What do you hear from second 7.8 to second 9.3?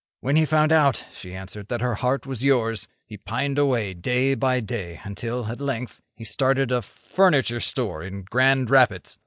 in Grand Rapids.